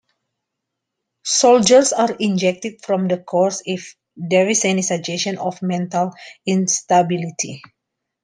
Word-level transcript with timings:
Soldiers 1.25 1.93
are 1.93 2.17
ejected 2.19 2.83
from 2.83 3.07
the 3.07 3.19
course 3.19 3.61
if 3.65 3.95
there 4.15 4.49
is 4.49 4.65
any 4.65 4.81
suggestion 4.81 5.37
of 5.37 5.61
mental 5.61 6.11
instability. 6.43 7.61